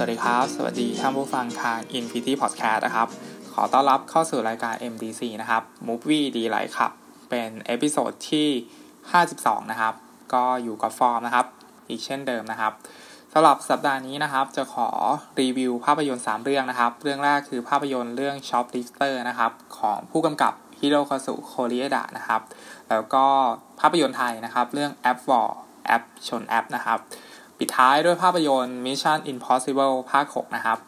[0.00, 3.08] สวัสดีครับ สวัสดีท่านผู้ฟังทาง Infinity Podcast นะครับ
[3.52, 6.92] ขอต้อนรับเข้าสู่รายการ MDC นะครับ Movie Delight ครับ
[7.30, 8.48] เป็น episode ที่
[9.08, 9.94] 52 นะครับ
[10.34, 11.46] ก็อยู่กับฟอร์มนะครับ
[11.88, 12.72] อีกเช่นเดิมนะครับ
[13.32, 14.88] สำหรับสัปดาห์นี้นะครับ จะขอ
[15.40, 22.40] รีวิวภาพยนตร์ 3 เรื่องนะครับ เรื่องแรกคือภาพยนตร์เรื่อง Shoplifter นะครับ ของผู้กำกับฮิโรคาสุโคเรเอดะนะครับ
[22.90, 23.24] แล้วก็
[23.80, 25.50] ภาพยนตร์ไทยนะครับ เรื่อง App War
[25.86, 27.00] แอปชนแอปนะครับ
[27.58, 30.78] ปิดท้ายด้วยภาพยนตร์ Mission Impossible ภาค 6 นะครับ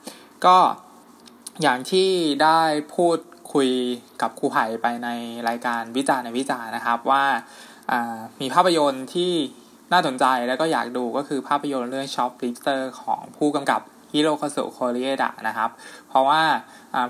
[0.45, 0.57] ก็
[1.63, 2.09] อย่างที่
[2.43, 2.61] ได้
[2.95, 3.19] พูด
[3.53, 3.71] คุย
[4.23, 5.09] กับครูไผ่ไปใน
[5.49, 7.25] รายการวิจารณ์ในวิจารณ์นะครับว่า
[8.41, 9.33] มีภาพยนตร์ที่
[9.93, 13.81] น่าสนใจแล้วก็อยากดูก็คือภาพยนตร์เรื่อง Shop Lifter ของผู้กำกับ
[14.13, 15.71] ฮิโรคาสุโคเรียดะนะครับ
[16.09, 16.43] เพราะว่า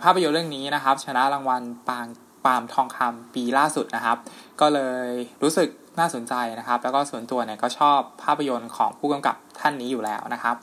[0.02, 2.06] ภาพยนตร์เรื่องนี้นะครับ ชนะรางวัลปาง
[2.44, 4.18] ปามทองคำปีล่าสุดนะครับ
[4.60, 5.08] ก็เลย
[5.42, 10.56] รู้สึก น่าสนใจนะครับ แล้วก็ส่วนตัวเนี่ยก็ชอบภาพยนตร์ของผู้กำกับท่านนี้อยู่แล้วนะครับ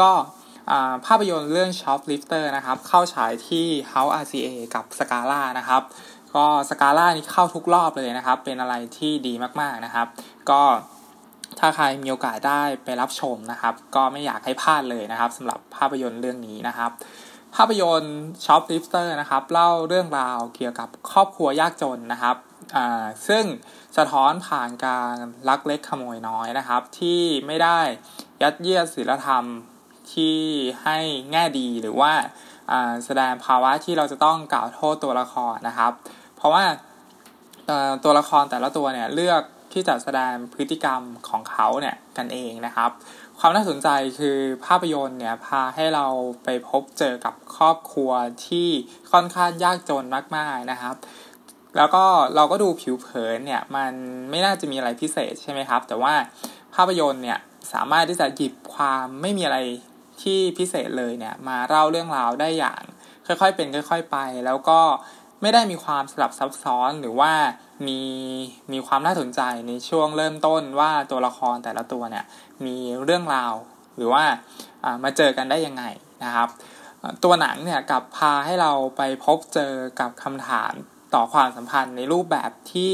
[0.00, 0.10] ก็
[1.06, 5.82] ภาพยนตร์เรื่อง Shoplifter นะครับ เข้าฉายที่ House RCA กับ Scala นะครับ
[6.34, 10.06] ก็สกาล่านี่เข้าทุกรอบเลยนะครับ เป็นอะไรที่ดีมากๆนะครับ
[10.50, 10.62] ก็
[11.58, 16.90] ถ้าใครมีโอกาสได้ไปรับชมนะครับ ก็ไม่อยากให้พลาดเลยนะครับสำหรับภาพยนตร์เรื่องนี้นะครับ
[17.56, 22.36] ภาพยนตร์ Shoplifter นะครับ เล่าเรื่องราวเกี่ยวกับครอบครัวยากจนนะครับ
[23.28, 23.44] ซึ่ง
[23.96, 25.16] สะท้อนผ่านการ
[25.48, 27.80] ลักเล็กขโมยน้อยนะครับ ที่ไม่ได้
[28.42, 29.44] ยัดเยียดศีลธรรม
[30.12, 30.38] ที่
[30.82, 30.98] ให้
[31.30, 32.12] แง่ดีหรือว่า
[33.04, 35.92] แสดงภาวะที่เราจะต้องกล่าวโทษตัวละครนะครับ
[36.36, 36.64] เพราะว่า
[38.04, 39.42] ตัวละครแต่ละตัวเนี่ยเลือก
[39.72, 42.90] ที่จะแสดงพฤติกรรมของเขาเนี่ยกันเองนะครับ
[43.38, 43.88] ความน่าสนใจ
[44.18, 46.06] คือภาพยนตร์เนี่ยพาให้เรา
[46.44, 48.10] ไปพบเจอกับครอบครัว
[48.46, 48.68] ที่
[49.12, 50.04] ค่อนข้างยากจน
[50.36, 50.94] มากๆนะครับ
[51.76, 53.92] แล้วก็เราก็ดูผิวเผินเนี่ยมัน
[54.30, 56.14] ไม่น่าจะมีอะไรพิเศษใช่ไหมครับ แต่ว่า
[56.74, 57.38] ภาพยนตร์เนี่ย
[57.72, 59.58] สามารถที่จะหยิบความไม่มีอะไร
[60.22, 62.82] ที่พิเศษเลยเนี่ยมาเล่าเรื่องราวได้อย่าง
[63.26, 64.16] ค่อยๆเป็นค่อย ๆ ไป
[64.46, 64.80] แล้วก็
[65.42, 67.32] ไม่ได้มีความสลับซับซ้อนหรือว่า
[67.86, 68.00] มี
[68.72, 72.24] มีความน่าสนใจในช่วงเริ่มต้นว่าตัวละครแต่ละตัวเนี่ย
[72.64, 73.54] มีเรื่องราว
[73.96, 74.24] หรือว่า
[75.04, 75.84] มาเจอกันได้ยังไง
[76.24, 76.48] นะครับ
[77.24, 80.72] ตัวหนังเนี่ยกลับพาให้เราไปพบเจอกับคำถาม
[81.14, 82.92] ต่อความสัมพันธ์ในรูปแบบที่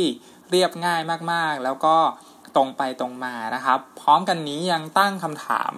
[0.50, 1.00] เรียบง่าย
[1.32, 1.96] มากๆ แล้วก็
[2.56, 5.72] ตรงไปตรงมานะครับ พร้อมกันนี้ยังตั้งคำถาม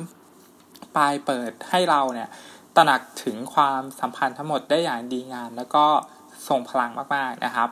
[0.96, 2.28] ปลายเปิดให้เราเนี่ย
[2.76, 5.86] ตระหนักถึงความสัมพันธ์ทั้งหมดได้อย่างดีงาม แล้วก็
[6.48, 7.68] ส่งพลังมากๆนะครับ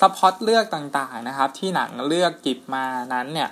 [0.00, 3.50] subplot เรื่องต่างๆนะครับ ที่หนังเลือกหยิบมานั้นเนี่ย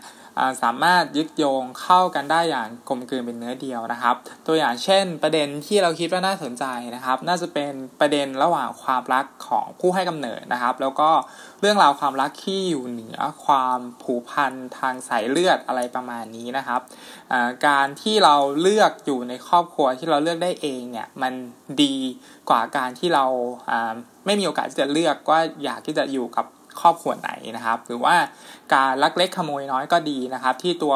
[0.63, 6.65] สามารถยึดโยงเข้ากันได้อย่างกลมกลืนเป็นเนื้อเดียวนะครับ ตัวอย่างเช่น ประเด็นที่เราคิดว่าน่าสนใจ
[6.95, 11.11] นะครับ น่าจะเป็นประเด็นระหว่างความรักของผู้ให้กำเนิดนะครับ แล้วก็
[11.61, 16.81] เรื่องราวความรักที่อยู่เหนือความผูกพันทางสายเลือดอะไรประมาณนี้นะครับ
[17.67, 21.33] การที่เราเลือกอยู่ในครอบครัวที่เราเลือกได้เองเนี่ยมัน
[21.83, 21.97] ดี
[22.49, 23.25] กว่าการที่เรา
[24.27, 26.47] ไม่มีโอกาสที่จะเลือกว่าอยากที่จะอยู่กับ
[26.81, 28.15] ครอบครัวไหนนะครับ หรือว่า
[28.75, 30.95] การลักเล็กขโมยน้อยก็ดีนะครับ ที่ตัว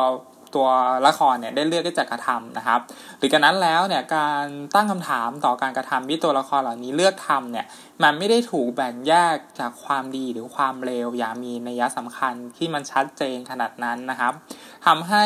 [0.55, 0.69] ตัว
[1.07, 2.81] ละครเนี่ยได้เลือกที่จะกระทำนะครับ
[3.19, 7.67] หรือกระนั้นแล้วเนี่ยการตั้งคำถามต่อการกระทำที่ตัวละครเหล่านี้เลือกทำเนี่ย
[8.03, 14.33] มันไม่ได้ถูกแบ่งแยกจากความดีหรือความเลวอย่างมีนัยสำคัญที่มันชัดเจนขนาดนั้นนะครับ
[14.87, 15.25] ทำให้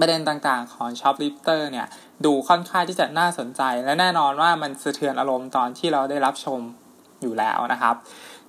[0.00, 1.86] ประเด็นต่างๆของ Shoplifter เนี่ย
[2.24, 6.60] ดูค่อนข้างที่จะน่าสนใจ และแน่นอนว่ามันสะเทือนอารมณ์ตอนที่เราได้รับชม
[7.22, 7.94] อยู่แล้วนะครับ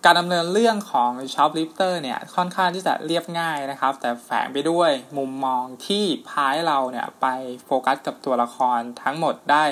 [0.09, 7.25] การดำเนินเรื่องของ Shoplifter เนี่ยค่อนข้างที่จะเรียบง่ายนะครับ แต่แฝงไปด้วยมุมมองที่พายเราเนี่ยไป
[7.65, 9.63] โฟกัสกับตัวละครทั้งหมดได้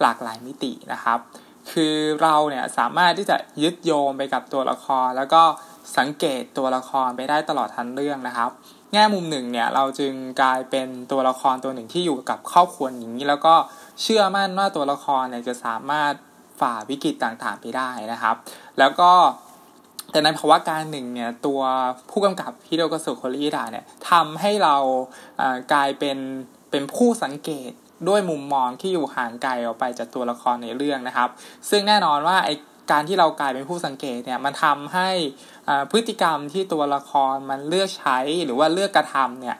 [0.00, 1.18] หลากหลายมิตินะครับ
[1.72, 5.42] คือเราเนี่ยสามารถที่จะยึดโยงไปกับตัวละคร แล้วก็
[5.98, 8.50] สังเกตตัวละครไปได้ตลอดทั้งเรื่องนะครับ
[8.92, 13.54] แง่มุมหนึ่งเนี่ยเราจึงกลายเป็นตัวละครตัวหนึ่งที่อยู่กับครอบครัวอย่างนี้ แล้วก็
[14.02, 16.12] เชื่อมั่นว่าตัวละครเนี่ยจะสามารถ
[16.60, 18.36] ฝ่าวิกฤตต่างๆไปได้นะครับ
[18.78, 19.12] แล้วก็
[20.10, 21.60] แต่ในภาวะการหนึ่งเนี่ยตัว
[22.10, 24.76] ผู้กำกับฮิโดกสุโคริดะเนี่ยทำให้เรา
[25.72, 26.18] กลายเป็น
[26.70, 27.70] เป็นผู้สังเกต
[28.08, 31.28] ด้วยมุมมองที่อยู่ห่างไกลออกไปจากตัวละครในเรื่องนะครับ
[31.70, 32.50] ซึ่งแน่นอนว่าไอ
[32.90, 35.08] การที่เรากลายเป็นผู้สังเกตเนี่ยมันทำให้
[35.90, 39.56] พฤติกรรมที่ตัวละครมันเลือกใช้หรือว่าเลือกกระทำเนี่ย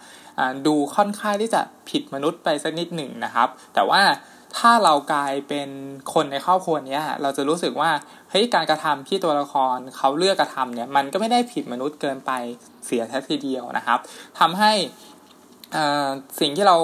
[0.66, 1.60] ดูค่อนข้างที่จะ
[1.90, 4.00] ผิดมนุษย์ไปสักนิดหนึ่งนะครับ แต่ว่า
[4.56, 5.68] ถ้าเรากลายเป็น
[6.14, 7.90] คนในครอบครัวนี้เราจะรู้สึกว่า
[8.30, 12.32] เฮ้ยการกระทำที่ตัวละครเขาเลือกกระทำเนี่ยมันก็ไม่ได้ผิดมนุษย์เกินไป
[12.86, 13.98] เสียแท้ทีเดียวนะครับ
[14.38, 14.72] ทำให้
[16.40, 16.76] สิ่งที่เรา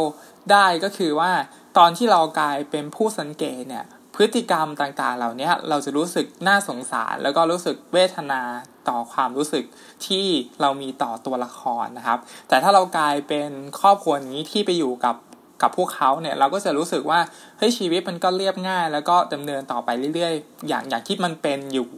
[0.53, 1.31] ได้ก็คือว่า
[1.79, 3.85] ตอนที่เรากลายเป็นผู้สังเกตเนี่ย
[4.17, 8.41] พฤติกรรมต่างๆ เหล่านี้เราจะรู้สึกน่าสงสาร แล้วก็รู้สึกเวทนา
[8.89, 9.65] ต่อความรู้สึก
[10.07, 10.27] ที่
[10.61, 12.19] เรามีต่อตัวละครนะครับ
[12.49, 13.51] แต่ถ้าเรากลายเป็น
[13.81, 15.17] ครอบครัวนี้ที่ไปอยู่กับ
[15.65, 17.21] กับพวกเขาเนี่ยเราก็จะรู้สึกว่า
[17.59, 21.91] เฮ้ยชีวิตมันก็เรียบง่าย แล้วก็ดำเนินต่อไปเรื่อยๆ อย่างอย่างที่มันเป็นอยู่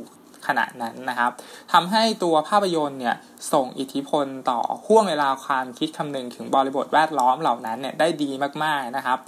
[0.46, 1.30] ขณะนั้นนะครับ
[1.72, 3.16] ทำให้ตัวภาพยนตร์เนี่ย
[3.52, 8.30] ส่งอิทธิพลต่อห่วงเวลาความคิดคำนึงถึงบริบทแวดล้อมเหล่านั้นเนี่ยได้ดี
[8.64, 9.18] มากๆนะครับ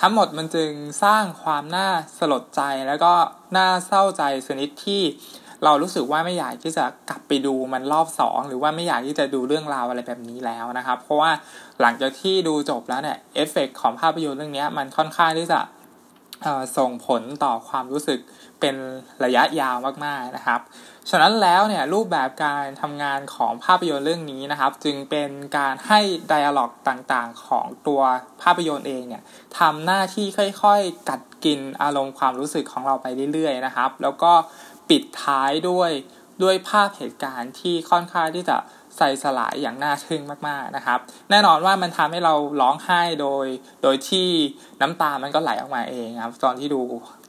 [0.00, 0.70] ทั้งหมดมันจึง
[1.04, 1.88] สร้างความน่า
[2.18, 3.12] สลดใจแล้วก็
[3.56, 5.02] น่าเศร้าใจสนิทที่
[5.64, 11.30] เรารู้สึกว่าไม่อยากที่จะกลับไปดูมันรอบสองหรือว่าไม่อยากที่จะดูเรื่องราวอะไรแบบนี้แล้วนะครับ เพราะว่า
[11.80, 15.60] หลังจากที่ดูจบแล้วเนี่ยเอฟเฟกของภาพยนตร์เรื่องนี้มันค่อนข้างที่จะ
[16.78, 18.20] ส่งผลต่อความรู้สึก
[18.60, 18.76] เป็น
[19.24, 20.60] ระยะยาวมากๆนะครับ
[21.10, 28.00] ฉะนั้นแล้วเนี่ยรูปแบบการทำงานของภาพยนตร์เรื่องนี้นะครับ จึงเป็นการให้ไดอะล็อกต่างๆ ของตัว
[28.42, 29.22] ภาพยนตร์เองเนี่ย
[29.58, 30.26] ทำหน้าที่
[30.62, 34.32] ค่อยๆ กัดกินอารมณ์ความรู้สึกของเราไปเรื่อยๆนะครับ แล้วก็
[34.90, 35.90] ปิดท้ายด้วย
[36.42, 38.56] ด้วยภาพเหตุการณ์ที่ค่อนข้างที่จะ
[38.96, 40.98] ใส่สลายอย่างน่าทึ่งมากๆนะครับ
[41.30, 43.46] แน่นอนว่ามันทำให้เราร้องไห้โดย
[43.82, 44.28] โดยที่
[44.80, 46.82] น้ำตามันก็ไหลออกมาเองครับ ตอนที่ดู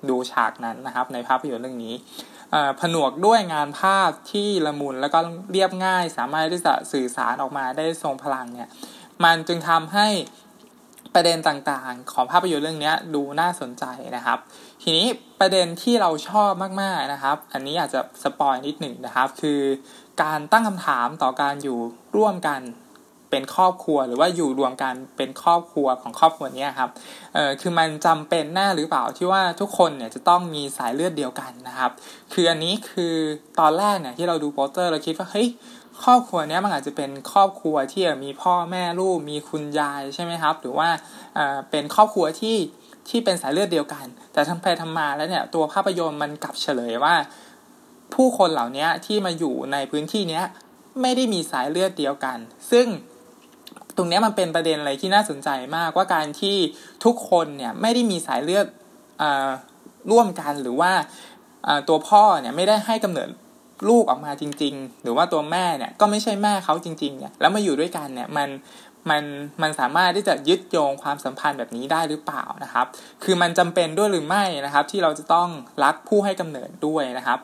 [0.10, 1.96] ดูฉากนั้นนะครับ ในภาพยนตร์เรื่องนี้
[2.80, 5.20] ผนวกด้วยงานภาพที่ละมุนแล้วก็
[5.52, 8.70] เรียบง่าย สามารถที่จะสื่อสารออกมาได้ทรงพลังเนี่ย
[9.24, 10.08] มันจึงทำให้
[11.14, 14.40] ประเด็นต่างๆ ของภาพยนตร์เรื่องนี้ดูน่าสนใจนะครับ
[14.82, 15.08] ทีนี้
[15.40, 16.52] ประเด็นที่เราชอบ
[16.82, 19.62] มากๆนะครับ อันนี้อาจจะ spoil นิดหนึ่งนะครับ คือ
[20.24, 21.80] การตั้งคำถามต่อการอยู่
[22.16, 22.62] ร่วมกัน
[23.32, 26.90] เป็นครอบครัวหรือว่าอยู่รวมกันเป็นครอบครัวของครอบครัวนี้ครับ
[27.34, 31.92] เออคือมันจำเป็นแน่หรือเปล่าที่ว่าทุกคนเนี่ยจะต้องมีสายเลือดเดียวกันนะครับ
[32.34, 33.16] คืออันนี้คือ
[33.60, 35.48] ตอนแรกเนี่ยที่เราดูโปสเตอร์เราคิดว่าเฮ้ย
[36.04, 40.90] ครอบครัวนี้มันอาจจะเป็นครอบครัวที่มีพ่อแม่ลูกมีคุณยายใช่ไหมครับ หรือว่า
[41.70, 42.56] เป็นครอบครัวที่
[43.10, 47.16] ที่เป็นสายเลือดเดียวกัน แต่ทำไปทำมาแล้วเนี่ยตัวภาพยนตร์มันกลับเฉลยว่า
[48.14, 50.46] ผู้คนเหล่านี้ที่มาอยู่ในพื้นที่เนี้ย
[51.02, 52.38] ไม่ได้มีสายเลือดเดียวกัน
[52.72, 52.88] ซึ่ง
[53.98, 56.58] ตรงนี้มันเป็นประเด็นอะไรที่น่าสนใจมากว่าการที่
[57.06, 58.68] ทุกคนเนี่ยไม่ได้มีสายเลือด
[60.12, 60.92] ร่วมกันหรือว่า
[61.88, 63.30] ตัวพ่อเนี่ยไม่ได้ให้กำเนิด
[63.90, 68.50] ลูกออกมาจริง ๆ หรือว่าตัวแม่เนี่ยก็ไม่ใช่แม่เขาจริงๆเนี่ยแล้วมาอยู่ด้วยกันเนี่ยมัน
[69.12, 69.24] มัน
[69.62, 72.86] มันสามารถที่จะยึดโยงความสัมพันธ์แบบนี้ได้หรือเปล่านะครับ
[73.24, 75.50] คือมันจำเป็นด้วยหรือไม่นะครับ ที่เราจะต้อง
[75.84, 77.40] รักผู้ให้กำเนิดด้วยนะครับ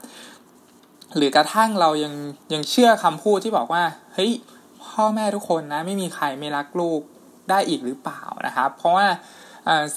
[1.15, 2.13] หรือกระทั่งเรายัง
[2.54, 3.83] ยังเชื่อคำพูดที่บอกว่า
[4.13, 4.31] เฮ้ย
[4.86, 7.01] พ่อแม่ทุกคนนะไม่มีใครไม่รักลูก
[7.50, 9.07] ได้อีกหรือเปล่านะครับ เพราะว่า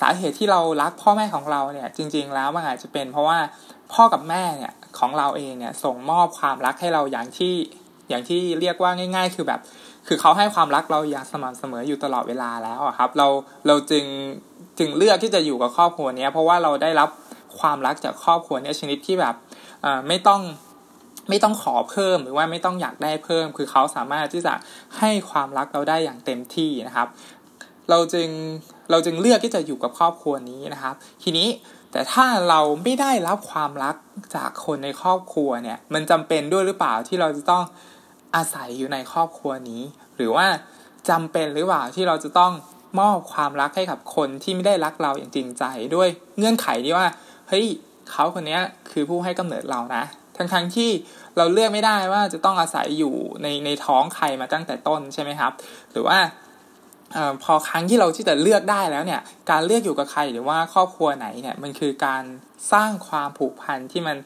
[0.01, 3.39] สาเหตุที่เรารักพ่อแม่ของเราเนี่ยจริง ๆ แล้วมันอาจจะเป็นเพราะว่า
[3.93, 7.55] พ่อกับแม่เนี่ยของเราเองเนี่ยส่งมอบความรักให้เราอย่างที่
[8.09, 9.61] อย่างที่เรียกว่าง่าย ๆ คือแบบ
[10.09, 13.29] คือเขาให้ความรักเราอย่างสม่ำเสมออยู่ตลอดเวลาแล้วครับ เรา
[13.67, 14.05] เราจึง
[14.79, 17.09] จึงเลือกที่จะอยู่กับครอบครัวนี้เพราะว่าเราได้รับ
[17.61, 19.35] ความรักจากครอบครัวนี้ชนิดที่แบบ
[20.09, 20.41] ไม่ต้อง
[21.29, 24.55] ไม่ต้องขอเพิ่มหรือว่าไม่ต้องอยากได้เพิ่ม คือเขาสามารถที่จะ
[24.99, 27.09] ให้ความรักเราได้อย่างเต็มที่นะครับ
[27.91, 28.29] เราจึง
[28.91, 31.49] เราจึงเลือกที่จะอยู่กับครอบครัวนี้นะครับ ทีนี้
[31.93, 33.97] แต่ถ้าเราไม่ได้รับความรัก
[34.37, 37.63] จากคนในครอบครัวเนี่ย มันจำเป็นด้วยหรือเปล่าที่เราจะต้อง
[38.35, 39.83] อาศัยอยู่ในครอบครัวนี้
[40.17, 40.47] หรือว่า
[41.09, 42.53] จำเป็นหรือเปล่าที่เราจะต้อง
[43.01, 45.65] มอบความรักให้กับคนที่ไม่ได้รักเราอย่างจริงใจ
[45.95, 47.07] ด้วยเงื่อนไขที่ว่า
[47.49, 47.67] เฮ้ย
[48.11, 48.59] เขาคนนี้
[48.91, 50.05] คือผู้ให้กำเนิดเรานะ
[50.37, 50.91] ทั้งทั้งที่
[51.37, 55.53] เราเลือกไม่ได้ว่าจะต้องอาศัยอยู่ในในท้องใครมาตั้งแต่ต้นใช่ไหมครับ
[55.93, 56.19] หรือว่า
[57.17, 62.23] อพอครั้งที่เราที่จะเลือกได้แล้วเนี่ย การเลือกอยู่กับใครหรือว่าครอบครัวไหนเนี่ยมันคือการ
[62.73, 64.17] สร้างความผูกพันที่มัน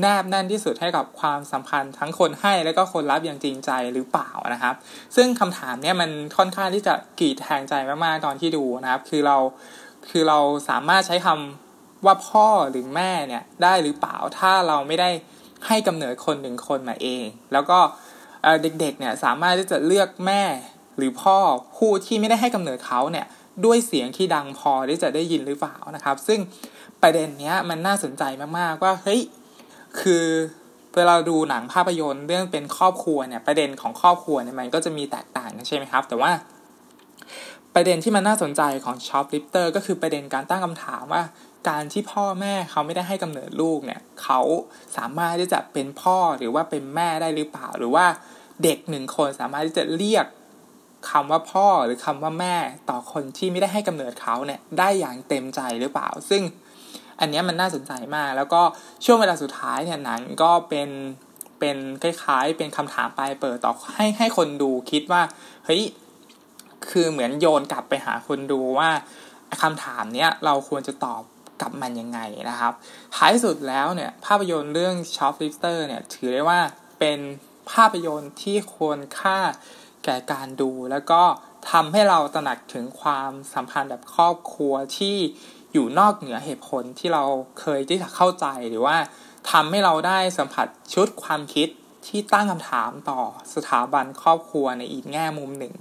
[0.00, 4.74] แนบแน่นที่สุดให้กับความสัมพันธ์ทั้งคนให้และก็คนรับอย่างจริงใจหรือเปล่านะครับ
[5.16, 7.74] ซึ่งคำถามเนี่ยมันค่อนข้างที่จะกีดแทงใจ
[8.04, 9.36] มากๆตอนที่ดูนะครับ คือเรา
[10.10, 10.38] คือเรา
[10.68, 15.10] สามารถใช้คำว่าพ่อหรือแม่เนี่ยได้หรือเปล่าถ้าเราไม่ได้
[15.66, 17.78] ให้กำเนิดคนหนึ่งคนมาเอง แล้วก็
[18.62, 20.42] เด็กๆเนี่ยสามารถที่จะเลือกแม่
[20.96, 21.38] หรือพ่อ
[21.76, 23.26] ผู้ที่ไม่ได้ให้กำเนิดเขาเนี่ย
[23.64, 26.40] ด้วยเสียงที่ดังพอที่จะได้ยินหรือเปล่านะครับ ซึ่ง
[27.02, 28.22] ประเด็นเนี้ยมันน่าสนใจ
[28.58, 29.20] มากๆว่าเฮ้ย
[30.00, 30.24] คือ
[30.96, 36.32] เวลาดูหนังภาพยนตร์เรื่องเป็นครอบครัวเนี่ยประเด็นของครอบครัวเนี่ยมันก็จะมีแตกต่างใช่ไหมครับ แต่ว่า
[37.74, 41.22] ประเด็นที่มันน่าสนใจของ Shoplifter ก็คือประเด็นการตั้งคำถามว่า
[41.68, 44.40] การที่พ่อแม่เขาไม่ได้ให้กำเนิดลูกเนี่ยเขา
[44.96, 48.06] สามารถที่จะเป็นพ่อหรือว่าเป็นแม่ได้หรือเปล่า หรือว่า
[48.64, 50.26] เด็กหนึ่งคนสามารถที่จะเรียก
[51.10, 52.56] คำว่าพ่อหรือคำว่าแม่
[52.90, 56.42] ต่อคนที่ไม่ได้ให้กำเนิดเขาเนี่ยได้อย่างเต็มใจหรือเปล่า ซึ่ง
[57.20, 58.62] อันนี้มันน่าสนใจมาก แล้วก็
[59.04, 60.88] ช่วงเวลาสุดท้ายเนี่ยหนังก็เป็น
[61.60, 65.22] เป็นคล้ายๆ เป็นคำถามปลายเปิดต่อให้ให้คนดูคิดว่า
[65.64, 65.82] เฮ้ย
[66.90, 68.90] คือเหมือนโยนกลับไปหาคนดูว่า
[69.62, 71.22] คำถามเนี้ยเราควรจะตอบ
[71.62, 72.20] กับมันยังไง
[72.50, 72.72] นะครับ
[73.16, 76.60] ท้ายสุดแล้วเนี่ยภาพยนตร์เรื่อง Shoplifter เนี่ยถือได้ว่า
[76.98, 77.18] เป็น
[77.72, 79.38] ภาพยนตร์ที่ควรค่า
[80.04, 81.22] แก่การดู แล้วก็
[81.70, 85.16] ทำให้เราตระหนักถึงความสัมพันธ์แบบครอบครัวที่
[85.76, 87.24] อยู่นอกเหนือเหตุผลที่เรา
[87.60, 88.96] เคยที่จะเข้าใจหรือว่า
[89.50, 91.68] ทำให้เราได้สัมผัสชุดความคิด
[92.06, 93.20] ที่ตั้งคำถามต่อ
[93.54, 95.74] สถาบันครอบครัวในอีกแง่มุมหนึ่ง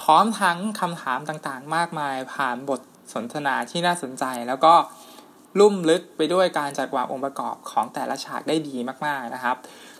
[0.00, 2.80] พร้อมทั้งคำถามต่างๆ มากมายผ่านบท
[3.14, 4.74] สนทนาที่น่าสนใจ แล้วก็
[5.58, 9.56] ลุ่มลึกไปด้วยการจัดวางองค์ประกอบของแต่ละฉากได้ดีมากๆนะครับ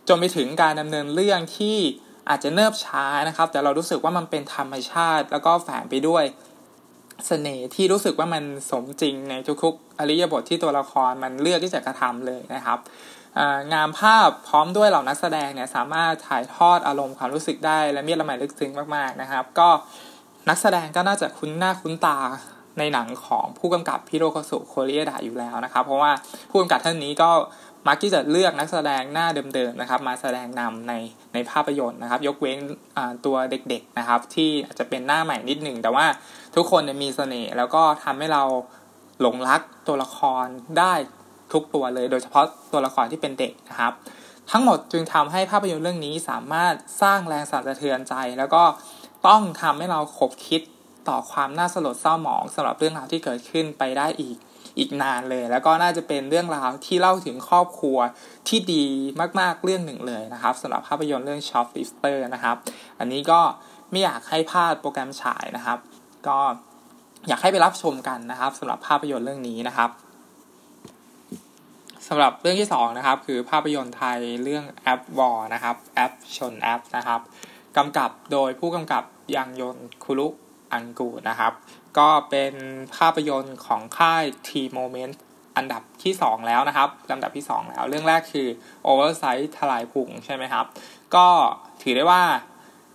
[0.08, 1.76] จนไปถึงการดำเนินเรื่องที่
[2.28, 6.24] อาจจะเนิบช้านะครับ แต่เรารู้สึกว่ามันเป็นธรรมชาติ แล้วก็แฝงไปด้วย
[7.26, 12.78] เสน่ห์ที่รู้สึกว่ามันสมจริงในทุกๆอริยบทที่ตัวละครมันเลือกที่จะกระทำเลยนะครับ
[13.72, 19.68] งามภาพพร้อมด้วยเหล่านักแสดงเนี่ยสามารถถ่ายทอดอารมณ์ความรู้สึกได้และมีละไมลึกซึ้งมากๆนะครับ ก็
[20.48, 22.18] นักแสดงก็น่าจะคุ้นหน้าคุ้นตา
[22.78, 26.12] ในหนังของผู้กำกับพิโรโคสุโคเรียดาอยู่แล้วนะครับ เพราะว่า
[26.50, 27.30] ผู้กำกับท่านนี้ก็
[27.88, 30.92] มักที่จะเลือกนักแสดงหน้าเดิมๆนะครับ มาแสดงนำใน
[31.32, 32.58] ในภาพยนตร์นะครับ ยกเว้น
[33.24, 36.06] ตัวเด็กๆนะครับ ที่อาจจะเป็นหน้าใหม่นิดหนึ่งแต่ว่า
[36.54, 38.42] ทุกคนมีเสน่ห์แล้วก็ทำให้เรา
[39.21, 40.47] หลงรักตัวละคร
[40.78, 40.92] ได้
[41.52, 43.92] ทุกตัวเลย โดยเฉพาะตัวละครที่เป็นเด็กนะครับ
[44.50, 48.62] ทั้งหมดจึงทำให้ภาพยนตร์เรื่องนี้สามารถสร้างแรงสั่นสะเทือนใจ แล้วก็
[49.26, 50.62] ต้องทำให้เราขบคิด
[51.09, 54.37] ต่อความน่าสลดเศร้าหมองสำหรับเรื่องราวที่เกิดขึ้นไปได้อีก
[54.78, 57.99] อีกนานเลย แล้วก็น่าจะเป็นเรื่องราวที่เล่าถึงครอบครัว
[58.49, 58.85] ที่ดี
[59.40, 62.56] มากๆเรื่องหนึ่งเลยนะครับสำหรับภาพยนตร์เรื่อง Shop Lifter นะครับ
[62.99, 63.40] อันนี้ก็
[63.90, 65.78] ไม่อยากให้พลาดโปรแกรมฉายนะครับ
[66.28, 66.38] ก็
[67.28, 69.90] อยากให้ไปรับชมกันนะครับสำหรับภาพยนตร์เรื่องนี้นะครับ
[72.08, 77.20] สำหรับเรื่องที่2นะครับคือภาพยนตร์ไทยเรื่องแอปวอลนะครับแอปชนแอปนะครับ
[77.76, 79.04] กำกับโดยผู้กำกับ
[79.36, 80.28] ยังยนคุรุ
[80.72, 81.52] อังกูนะครับ
[81.98, 82.54] ก็เป็น
[82.96, 85.14] ภาพยนตร์ของค่าย T Moment
[85.56, 88.48] อันดับที่ 2 แล้วนะครับลำดับที่ 2 แล้ว เรื่องแรกคือ
[88.86, 90.64] Oversight ทลายพุงใช่ไหมครับ
[91.14, 91.26] ก็
[91.82, 92.22] ถือได้ว่า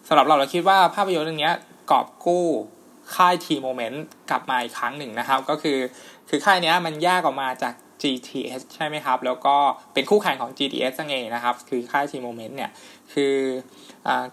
[0.08, 1.52] สำหรับเราเราคิดว่าภาพยนตร์เรื่องนี้
[1.92, 2.48] กอบกู้
[3.16, 3.98] ค่าย T Moment
[4.30, 5.78] กลับมาอีกครั้งหนึ่งนะครับ ก็คือ
[6.30, 9.56] คือค่ายนี้มันแยกออกมาจาก GTS ใช่ไหมครับ แล้วก็
[9.94, 12.72] เป็นคู่แข่งของ GTS เองนะครับ คือค่าย T Moment เนี่ย
[13.14, 13.36] คือ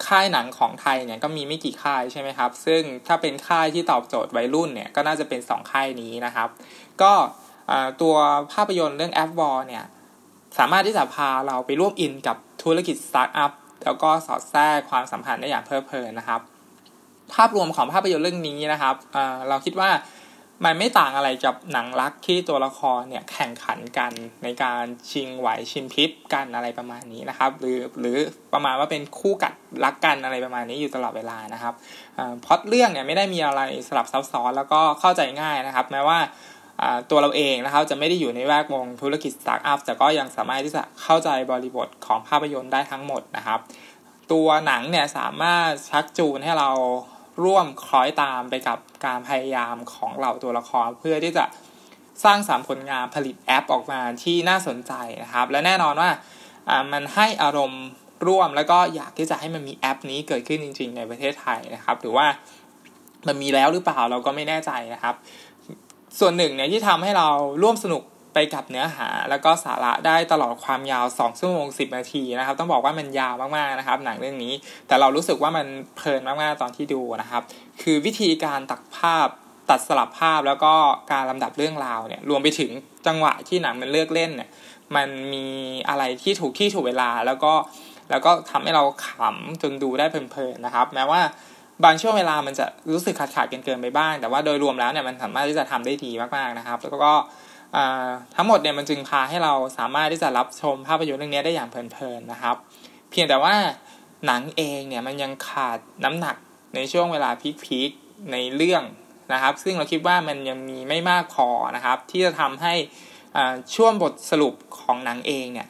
[0.07, 6.49] ค่ายหนังของไทยเนี่ยก็มีไม่กี่ค่ายใช่ไหมครับ ซึ่งถ้าเป็นค่ายที่ตอบโจทย์วัยรุ่นเนี่ย ก็น่าจะเป็น 2 ค่ายนี้นะครับ
[7.03, 7.13] ก็
[8.03, 8.17] ตัว
[8.53, 9.85] ภาพยนตร์เรื่องแอปวอลเนี่ย
[10.59, 13.53] สามารถที่จะพาเราไปร่วมอินกับธุรกิจสตาร์ทอัพ
[13.85, 16.41] แล้วก็สอดแทรกความสัมพันธ์ได้อย่างเพลิดเพลินนะครับ
[17.33, 18.95] ภาพรวมของภาพยนตร์เรื่องนี้นะครับ
[19.49, 19.91] เราคิดว่า
[20.65, 24.13] มันไม่ต่างอะไรกับหนังรักที่ตัวละครเนี่ยแข่งขันกัน
[24.43, 28.19] ในการชิงไหวชิงพริบกันอะไรประมาณนี้นะครับ หรือหรือ
[28.53, 29.55] ประมาณว่าเป็นคู่กัด
[29.85, 31.75] รักกันอะไรประมาณนี้อยู่ตลอดเวลานะครับ
[32.45, 36.19] พอดเรื่องเนี่ยไม่ได้มีอะไรสลับซับซ้อนแล้วก็เข้าใจง่ายนะครับ แม้ว่า
[37.11, 43.61] ตัวเราเองนะครับจะไม่ได้อยู่ในแวดวงธุรกิจสตาร์ทอัพแต่ก็ยังสามารถที่จะเข้าใจบริบทของภาพยนตร์ได้ทั้งหมดนะครับ
[44.33, 46.71] ตัวหนังเนี่ยสามารถชักจูงให้เรา
[47.45, 51.45] ร่วมคล้อยตามไปกับการพยายามของเหล่าตัวละคร เพื่อที่จะ
[52.25, 56.11] สร้างสรรค์ผลงานผลิตแอปออกมาที่น่าสนใจนะครับ และแน่นอนว่า
[56.93, 57.85] มันให้อารมณ์
[58.27, 62.27] ร่วมแล้วก็อยากที่จะให้มันมีแอปนี้เกิดขึ้นจริง ๆ ในประเทศไทยนะครับหรือว่า
[63.27, 65.15] มันมีแล้วหรือเปล่าเราก็ไม่แน่ใจนะครับ
[66.19, 67.29] ส่วนหนึ่งเนี่ยที่ทำให้เรา
[67.63, 68.03] ร่วมสนุก
[68.35, 74.53] ไปกับเนื้อหาแล้วก็สาระได้ตลอดความยาว2ชั่วโมง10 นาทีนะครับ ต้องบอกว่ามันยาวมากๆนะครับ หนังเรื่องนี้
[74.87, 77.43] แต่เรารู้สึกว่ามันเพลินมากๆตอนที่ดูนะครับ
[77.83, 79.29] คือวิธีการตัดภาพ
[79.71, 80.73] ตัดสลับภาพแล้วก็
[81.13, 82.71] การลำดับเรื่องราวเนี่ยรวมไปถึง
[83.07, 84.51] จังหวะที่หนังมันเลือกเล่นเนี่ย
[84.97, 85.47] มันมี
[85.89, 87.53] อะไรที่ถูกที่ถูกเวลาแล้วก็
[88.11, 91.21] แล้วก็ทำให้เราขำจนดูได้เพลินๆนะครับ แม้ว่า
[91.85, 97.13] บางช่วงเวลามันจะรู้สึกขาดขาดเกินไปบ้าง แต่ว่าโดยรวมแล้วเนี่ยมันสามารถที่จะทำได้ดีมากๆนะครับ แล้วก็
[98.35, 102.57] ทั้งหมดเนี่ยมันจึงพาให้เราสามารถที่จะรับชมภาพยนตร์เรื่องนี้ได้อย่างเพลินๆนะครับ
[103.11, 103.55] เพียงแต่ว่า
[104.27, 106.37] หนังเองเนี่ยมันยังขาดน้ำหนัก
[106.75, 107.31] ในช่วงเวลา
[107.65, 108.83] พีคๆในเรื่อง
[109.33, 112.75] นะครับ ซึ่งเราคิดว่ามันยังมีไม่มากพอนะครับ ที่จะทำให้
[113.75, 115.69] ช่วงบทสรุปของหนังเองเนี่ย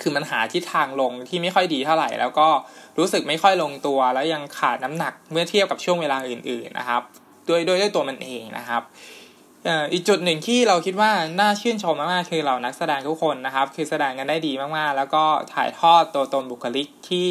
[0.00, 2.48] คือมันหาทิศทางลงที่ไม่ค่อยดีเท่าไหร่ แล้วก็
[2.98, 7.02] รู้สึกไม่ค่อยลงตัวแล้วยังขาดน้ำหนักเมื่อเทียบกับช่วงเวลาอื่น ๆนะครับ
[7.48, 8.82] ด้วยด้วยด้วยตัวมันเองนะครับ
[9.92, 17.28] อีกจุดหนึ่งที่เราคิดว่าน่าชื่นชมมากๆคือเรานักแสดงทุกคนนะครับ คือแสดงกันได้ดีมากๆ แล้วก็ถ่ายทอดตัวตนบุคลิกที่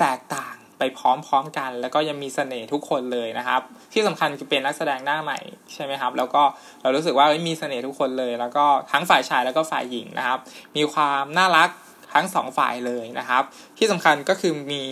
[0.00, 3.60] แตกต่างไปพร้อมๆกัน แล้วก็ยังมีเสน่ห์ทุกคนเลยนะครับ
[3.92, 5.38] ที่สำคัญคือเป็นนักแสดงหน้าใหม่
[5.74, 6.42] ใช่ไหมครับ แล้วก็
[6.82, 10.38] เรารู้สึกว่ามีเสน่ห์ทุกคนเลย แล้วก็ทั้งฝ่ายชายแล้วก็ฝ่ายหญิงนะครับ
[10.76, 11.68] มีความน่ารัก
[12.14, 13.42] ทั้งสองฝ่ายเลยนะครับ
[13.78, 14.82] ที่สำคัญก็คือมี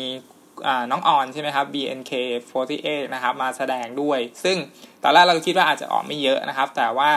[0.90, 4.56] น้องออนใช่ไหมครับ BNK48 นะครับมาแสดงด้วย ซึ่ง
[5.02, 7.10] ตอนแรกเราคิดว่าอาจจะออกไม่เยอะนะครับ แต่ว่า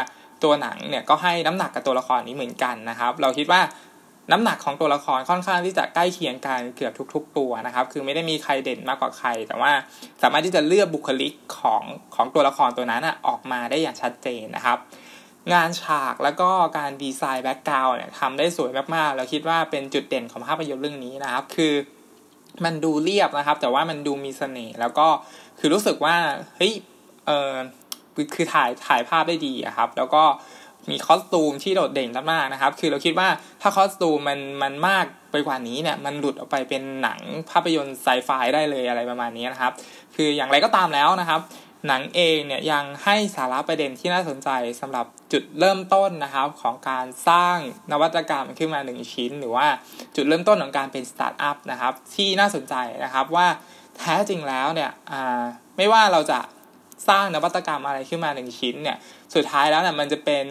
[0.44, 3.62] ตัวหนังเนี่ยก็ให้น้ำหนักกับตัวละครนี้เหมือนกันนะครับ เราคิดว่า
[4.32, 9.72] น้ำหนักของตัวละครค่อนข้างที่จะใกล้เคียงกันเกือบทุก ๆ ตัวนะครับ คือไม่ได้มีใครเด่นมากกว่าใคร แต่ว่า
[10.22, 11.84] สามารถที่จะเลือกบุคลิกของ
[12.16, 14.78] ของตัวละครตัวนั้นออกมาได้อย่างชัดเจนนะครับ
[15.54, 21.74] งานฉากแล้วก็การดีไซน์ background เนี่ยทำได้สวยมากๆแล้วคิดว่าเป็นจุดเด่นของภาพยนตร์เรื่องนี้นะครับ คือ
[22.66, 25.08] มันดูเรียบนะครับ แต่ว่ามันดูมีเสน่ห์แล้วก็
[25.60, 26.16] คือรู้สึกว่า
[26.58, 26.74] เฮ้ย
[27.28, 27.54] เออ
[28.36, 30.24] คือถ่ายถ่ายภาพได้ดีอะครับ แล้วก็
[30.92, 33.28] มี costume ที่โดดเด่นมากนะครับ คือเราคิดว่า
[33.62, 37.20] ถ้า costume มันมันมากไปกว่านี้เนี่ย มันหลุดออกไปเป็นหนัง
[37.50, 39.74] ภาพยนตร์ไซไฟได้เลยอะไรประมาณนี้นะครับ
[40.16, 41.40] คืออย่างไรก็ตามแล้วนะครับ
[41.88, 44.50] หนังเองเนี่ยยังให้สาระประเด็นที่น่าสนใจ
[44.82, 47.58] สำหรับจุดเริ่มต้นนะครับของการสร้าง
[47.92, 49.68] นวัตกรรมขึ้นมาหนึ่งชิ้น หรือว่า
[50.16, 53.48] จุดเริ่มต้นของการเป็นสตาร์ทอัพนะครับที่น่าสนใจนะครับว่า
[53.98, 54.92] แท้จริงแล้วเนี่ย
[55.78, 56.40] ไม่ว่าเราจะ
[57.10, 58.98] สร้างนวัตกรรมอะไรขึ้นมาหนึ่งชิ้นเนี่ย
[59.36, 60.46] สุดท้ายแล้วเนี่ยมันจะเป็น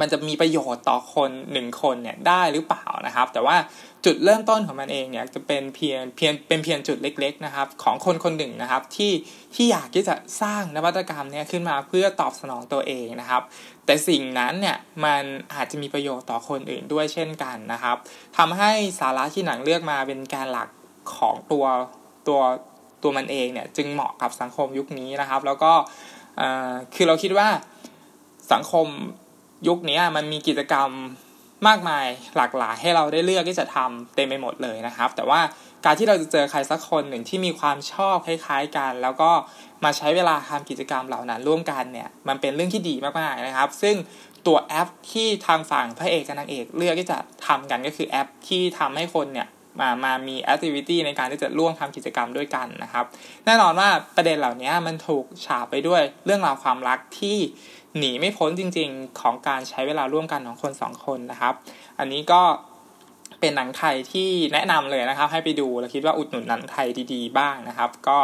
[0.00, 3.56] มันจะมีประโยชน์ต่อคนหนึ่งคนเนี่ยได้หรือเปล่านะครับ แต่ว่า
[4.04, 9.12] จุดเริ่มต้นของมันเองเนี่ยจะเป็นเพียงเพียงเป็นเพียงจุดเล็ก ๆนะครับ ของคนคนหนึ่งนะครับที่
[9.54, 13.42] ที่อยากที่จะสร้างนวัตกรรมเนี่ยขึ้นมาเพื่อตอบสนองตัวเองนะครับ
[13.86, 15.22] แต่สิ่งนั้นเนี่ยมัน
[15.54, 17.96] อาจจะมีประโยชน์ต่อคนอื่นด้วยเช่นกันนะครับ
[18.38, 18.70] ทำให้
[19.00, 20.68] สาระที่หนังเลือกมาเป็นการหลัก
[21.16, 21.64] ของตัว
[22.28, 22.40] ตัว
[23.02, 25.72] ตัวมันเองเนี่ยจึงเหมาะกับสังคมยุคนี้นะครับ แล้วก็
[26.94, 27.48] คือเราคิดว่า
[28.52, 28.86] สังคม
[29.68, 30.90] ยุคนี้มันมีกิจกรรม
[31.68, 35.40] มากมายหลากหลายให้เราได้เลือกที่จะทำเต็มไปหมดเลยนะครับ แต่ว่า
[35.84, 39.30] การที่เราจะเจอใครสักคนหนึ่งที่มีความชอบคล้ายๆกัน แล้วก็
[39.84, 43.96] มาใช้เวลาทำกิจกรรมเหล่านั้นร่วมกันเนี่ยมันเป็นเรื่องที่ดีมากๆนะครับ ซึ่ง
[44.46, 49.48] ตัวแอปที่ทางฝั่งพระเอกกับนางเอกเลือกที่จะทำกันก็คือแอปที่ทำให้คนเนี่ย
[49.80, 53.04] มามามีแอคทิวิตี้ในการที่จะร่วมทำกิจกรรมด้วยกันนะครับ
[53.46, 57.38] แน่นอนว่าประเด็นเหล่านี้มันถูกฉาบไปด้วยเรื่องราวความรักที่
[57.98, 61.54] หนีไม่พ้นจริงๆของการใช้เวลาร่วมกันของคนสองคนนะครับ
[61.98, 62.42] อันนี้ก็
[63.40, 68.18] เป็นหนังไทยที่แนะนำเลยนะครับ ให้ไปดูแล้วคิดว่าอุดหนุนหนังไทยดีๆบ้างนะครับ ก็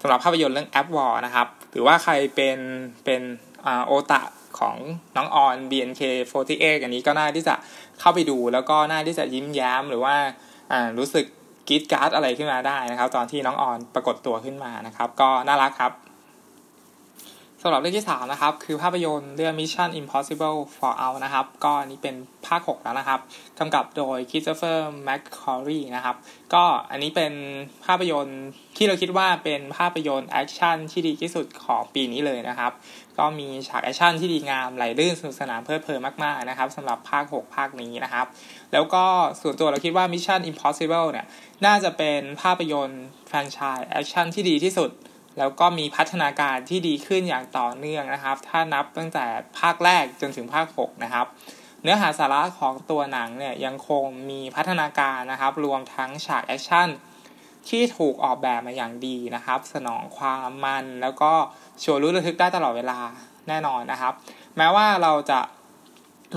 [0.00, 2.58] สำหรับภาพยนตร์เรื่องแอปวอร์นะครับ หรือว่าใครเป็น
[3.04, 3.22] เป็น
[3.86, 4.22] โอตะ
[4.58, 4.76] ของ
[5.16, 7.54] น้องออน BNK48 อันนี้ก็น่าที่จะ
[8.00, 10.14] เข้าไปดู แล้วก็น่าที่จะยิ้มแย้มหรือว่า
[10.98, 11.24] รู้สึก
[11.68, 15.92] กรี๊ดกร๊าดอะไรขึ้นมาได้นะครับ ตอนที่น้องออนปรากฏตัวขึ้นมานะครับ ก็น่ารักครับ
[17.62, 22.14] สำหรับเรื่องที่ 3 นะครับ คือภาพยนตร์เรื่อง Mission Impossible Fallout นะครับ ก็อันนี้เป็น
[22.46, 23.20] ภาค 6 แล้วนะครับ
[23.58, 26.16] กำกับโดย Christopher McQuarrie นะครับ
[26.54, 27.32] ก็อันนี้เป็น
[27.86, 28.42] ภาพยนตร์
[28.76, 32.72] ที่เราคิดว่าเป็นภาพยนตร์แอคชั่นที่ดีที่สุดของปีนี้เลยนะครับ
[33.18, 38.26] ก็มีฉากแอคชั่นที่ดีงามไหลลื่นสนุกสนานเพลิดเพลินมากๆนะครับสำหรับภาค 6 ภาคนี้นะครับ
[38.72, 39.04] แล้วก็
[39.40, 41.26] ส่วนตัวเราคิดว่า Mission Impossible เนี่ย
[41.66, 44.90] น่าจะเป็นภาพยนตร์แฟรนไชส์แอคชั่นที่ดีที่สุด
[45.38, 49.26] แล้วก็มีพัฒนาการที่ดีขึ้นอย่างต่อเนื่องนะครับ ถ้านับตั้งแต่
[49.58, 51.26] ภาคแรกจนถึงภาค 6 นะครับ
[51.82, 56.88] เนื้อหาสาระของตัวหนังเนี่ยยังคงมีพัฒนาการนะครับ รวมทั้งฉากแอคชั่น
[57.68, 61.32] ที่ถูกออกแบบมาอย่างดีนะครับ สนองความมัน แล้วก็
[61.82, 62.98] ชวนลุ้นระทึกได้ตลอดเวลา
[63.48, 64.12] แน่นอนนะครับ
[64.56, 65.40] แม้ว่าเราจะ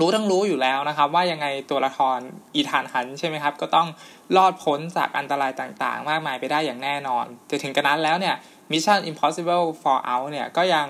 [0.00, 2.18] รู้ทั้งรู้อยู่แล้วนะครับ ว่ายังไงตัวละคร
[2.54, 3.88] อีธานฮันใช่ไหมครับ ก็ต้อง
[4.36, 8.34] รอดพ้นจากอันตรายต่างๆ มากมายไปได้อย่างแน่นอนจะถึงกระนั้นแล้วเนี่ย
[8.70, 10.86] Mission Impossible Fallout เนี่ยก็ยัง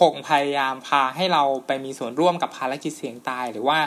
[0.00, 3.78] คงพยายามพาให้เราไปมีส่วนร่วมกับภารกิจเสี่ยงตาย หรือว่า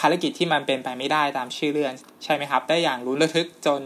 [0.00, 1.92] ภารกิจที่มันเป็นไปไม่ได้ตามชื่อเรื่อง
[2.24, 3.80] ใช่ไหมครับ ได้อย่างรุนระทึกจน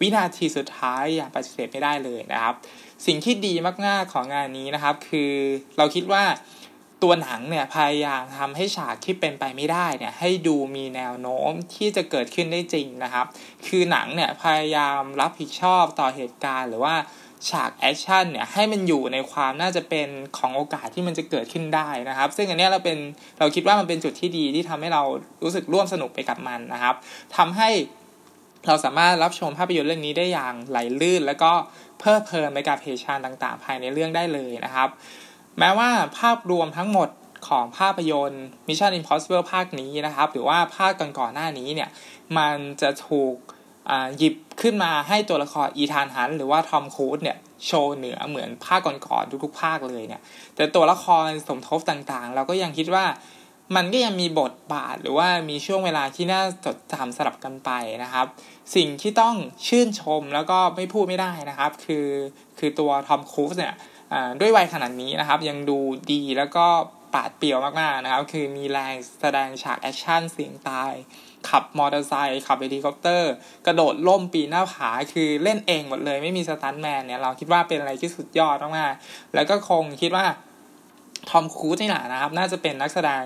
[0.00, 2.54] วินาทีสุดท้ายอย่างปฏิเสธไม่ได้เลยนะครับ
[3.06, 3.54] สิ่งที่ดี
[3.86, 5.32] มากๆของงานนี้นะครับ คือ
[5.78, 6.24] เราคิดว่า
[7.02, 13.26] ตัวหนังเนี่ยพยายามทำให้ฉากที่เป็นไปไม่ได้เนี่ยให้ดูมีแนวโน้มที่จะเกิดขึ้นได้จริงนะครับ
[13.66, 16.94] คือหนังเนี่ยพยายามรับผิดชอบต่อเหตุการณ์หรือว่า
[17.50, 22.98] ฉากแอคชั่นเนี่ยให้มันอยู่ในความน่าจะเป็นของโอกาสที่มันจะเกิดขึ้นได้นะครับ ซึ่งอันนี้เราเป็น
[23.38, 25.02] เราคิดว่ามันเป็นจุดที่ดีที่ทำให้เรา
[25.42, 26.94] รู้สึกร่วมสนุกไปกับมันนะครับ
[27.36, 27.70] ทำให้
[28.66, 31.52] เราสามารถรับชมภาพยนตร์เรื่องนี้ได้อย่างไหลลื่น แล้วก็
[31.98, 34.88] เพลิดเพลินไปกับเหตุการณ์ต่างๆ ภายในเรื่องได้เลยนะครับ
[35.58, 37.08] แม้ว่าภาพรวมทั้งหมด
[37.48, 41.90] ของภาพยนตร์ Mission Impossible ภาคนี้นะครับ หรือว่าภาคก่อนๆหน้านี้เนี่ย
[42.36, 43.34] มันจะถูก
[44.18, 50.22] หยิบขึ้นมาให้ตัวละครอีธานฮันหรือว่าทอมครูซเนี่ยโชว์เหนือเหมือนภาคก่อนๆทุกๆ ภาคเลยเนี่ย
[50.54, 53.04] แต่ตัวละครสมทบต่างๆ เราก็ยังคิดว่า
[53.76, 57.70] มันก็ยังมีบทบาทหรือว่ามีช่วงเวลาที่น่าจดจำสลับกันไป
[58.02, 58.26] นะครับ
[58.76, 59.34] สิ่งที่ต้อง
[59.66, 62.06] ชื่นชมแล้วก็ไม่พูดไม่ได้นะครับ คือ
[62.58, 63.74] คือตัวทอมครูซเนี่ย
[64.40, 65.78] ด้วยวัยขนาดนี้นะครับ ยังดู
[66.12, 66.66] ดีแล้วก็
[67.14, 70.92] ปราดเปรียวมากๆนะครับ คือมีแรงแสดงฉากแอคชั่นเสี่ยงตาย
[71.48, 73.32] ขับมอเตอร์ไซค์ขับเฮลิคอปเตอร์
[73.66, 80.24] กระโดดร่มปีนหน้าผาคือเล่นเองหมดเลยไม่มีสตันแมนเนี่ยเราคิดว่าเป็นอะไรที่สุดยอดมากๆแล้วก็คงคิดว่า
[81.30, 83.24] ทอมครูซนี่แหละนะครับ น่าจะเป็นนักแสดง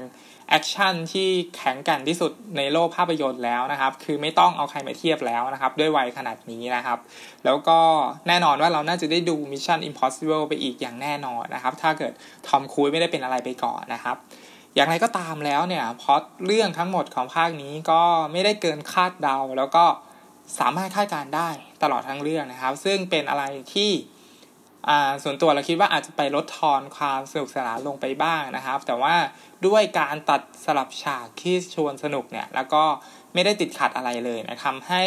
[0.49, 6.99] แอคชั่นที่แข็งแกร่งที่สุดในโลกภาพยนตร์แล้วนะครับ คือไม่ต้องเอาใครมาเทียบแล้วนะครับ ด้วยวัยขนาดนี้นะครับ
[7.45, 7.79] แล้วก็
[8.29, 12.13] แน่นอนว่าเราน่าจะได้ดู Mission Impossible ไปอีกอย่างแน่นอนนะครับ ถ้าเกิด
[12.49, 14.17] ทอมครูซไม่ได้เป็นอะไรไปก่อนนะครับ
[14.75, 16.13] อย่างไรก็ตามแล้วเนี่ยพล็อต
[16.47, 19.85] เรื่องทั้งหมดของภาคนี้ก็ไม่ได้เกินคาดเดา แล้วก็
[20.59, 21.49] สามารถคาดการณ์ได้
[21.83, 23.91] ตลอดทั้งเรื่องนะครับ ซึ่งเป็นอะไรที่
[25.23, 29.15] ส่วนตัวเราคิดว่าอาจจะไปลดทอนความสนุกสนานลงไปบ้างนะครับ แต่ว่า
[29.67, 32.85] ด้วยการตัดสลับฉากที่ชวนสนุกเนี่ยแล้วก็
[33.35, 35.03] ไม่ได้ติดขัดอะไรเลยนะทำให้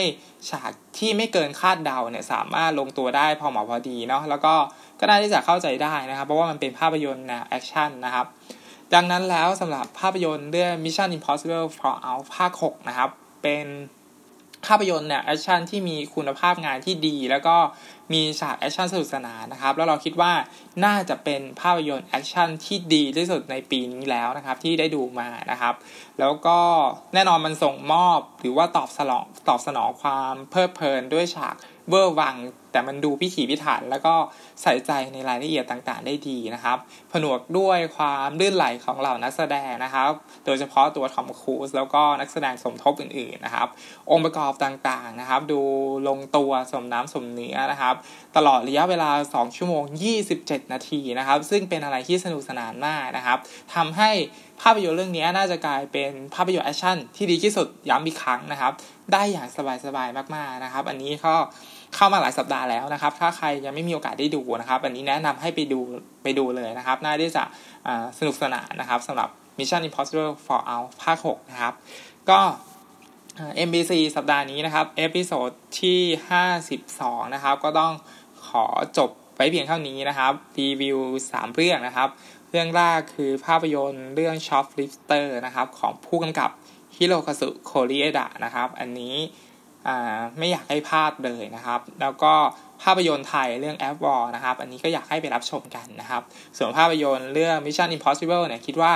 [0.49, 4.53] ฉากที่ไม่เกินคาดเดาเนี่ยสามารถลงตัวได้พอเหมาะพอดีเนาะแล้วก็
[4.99, 8.25] ก็ได้ที่จะเข้าใจได้นะครับ เพราะว่ามันเป็นภาพยนตร์แนวแอคชั่นนะครับ
[8.93, 13.09] ดังนั้นแล้วสำหรับภาพยนตร์เรื่อง Mission Impossible Fallout ภาค 6 นะครับ
[13.43, 13.67] เป็น
[14.65, 17.55] ภาพยนตร์เนี่ยแอคชั่นที่มีคุณภาพงานที่ดี แล้วก็
[18.13, 20.33] มีฉากแอคชั่นสนุกสนานนะครับ แล้วเราคิดว่า
[20.85, 25.73] น่าจะเป็นภาพยนตร์แอคชั่นที่ดีที่สุดในปีนี้แล้วนะครับ ที่ได้ดูมานะครับ
[26.19, 26.59] แล้วก็
[27.13, 31.55] แน่นอนมันส่งมอบหรือว่าตอบสนองตอบสนองความเพลิดเพลินด้วยฉาก
[31.89, 32.35] เวอร์วัง
[32.75, 34.13] แต่มันดูพิถีพิถันแล้วก็
[34.61, 36.77] ใส่ใจในรายละเอียดต่างๆ ได้ดีนะครับ
[37.11, 40.11] ผนวกด้วยความลื่นไหลของเหล่านักแสดงนะครับ
[40.45, 43.67] โดยเฉพาะตัวทอมครูซแล้วก็นักแสดงสมทบอื่นๆนะครับ
[44.11, 45.61] องค์ประกอบต่างๆนะครับ ดู
[46.07, 47.95] ลงตัวสมน้ำสมเนื้อนะครับ
[48.35, 49.83] ตลอดระยะเวลา 2 ชั่วโมง
[50.27, 53.37] 27 นาทีนะครับ ซึ่งเป็นอะไรที่สนุกสนานมากนะครับ
[53.75, 54.11] ทำให้
[54.61, 58.73] ภาพยนตร์เรื่องนี้น่าจะกลายเป็นภาพยนตร์แอคชั่นที่ดีที่สุดย้ำอีกครั้งนะครับ
[59.13, 59.47] ได้อย่าง
[59.85, 61.35] สบายๆมากๆนะครับ อันนี้ก็
[61.95, 65.79] เข้ามาหลายสัปดาห์แล้วนะครับ ถ้าใครยังไม่มีโอกาสได้ดูนะครับ อันนี้แนะนำให้ไปดู
[66.23, 67.43] ไปดูเลยนะครับ น่าที่จะ
[68.19, 71.73] สนุกสนานนะครับสำหรับ Mission Impossible Fallout ภาค 6 นะครับ
[72.29, 72.39] ก็
[73.67, 75.49] MDC สัปดาห์นี้นะครับ episode
[75.81, 75.99] ที่
[76.67, 77.93] 52 นะครับ ก็ต้อง
[78.47, 78.65] ขอ
[78.97, 80.97] จบไว้เพียงเท่านี้นะครับ รีวิว
[81.29, 82.09] 3 เรื่องนะครับ
[82.51, 86.49] เรื่องแรกคือภาพยนตร์เรื่อง Shoplifters นะครับ ของผู้กำกับ
[86.95, 89.15] ฮิโรคาสุโคเรเอดะนะครับ อันนี้
[90.37, 92.33] ไม่อยากให้พลาดเลยนะครับ แล้วก็
[92.83, 96.21] ภาพยนตร์ไทยเรื่อง App War นะครับ อันนี้ก็อยากให้ไปรับชมกันนะครับ
[96.57, 98.93] ส่วนภาพยนตร์เรื่อง Mission Impossible เนี่ยคิดว่า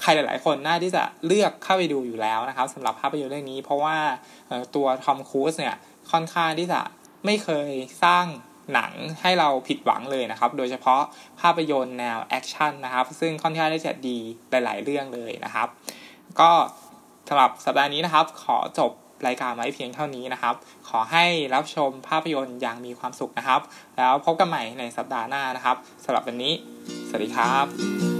[0.00, 3.96] ใครหลาย ๆ คนน่าที่จะเลือกเข้าไปดูอยู่แล้วนะครับสำหรับภาพยนตร์เรื่องนี้ เพราะว่า
[4.74, 5.76] ตัวทอมครูซเนี่ย
[6.10, 6.80] ค่อนข้างที่จะ
[7.24, 7.70] ไม่เคย
[8.04, 8.26] สร้าง
[8.74, 11.02] หนังให้เราผิดหวังเลยนะครับ โดยเฉพาะ
[11.40, 14.18] ภาพยนตร์แนวแอคชั่นนะครับ ซึ่งค่อนข้างที่จะดี
[14.50, 15.68] หลาย ๆ เรื่องเลยนะครับ
[16.40, 16.50] ก็
[17.28, 18.92] สำหรับสัปดาห์นี้นะครับ ขอจบ
[19.26, 20.54] รายการไว้เพียงเท่านี้นะครับ
[20.88, 21.24] ขอให้
[21.54, 23.60] รับชมภาพยนตร์อย่างมีความสุขนะครับ
[23.96, 26.52] แล้วพบกันใหม่ในสัปดาห์หน้านะครับสำหรับวันนี้
[27.08, 28.15] สวัสดีครับ